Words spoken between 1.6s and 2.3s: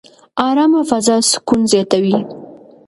زیاتوي.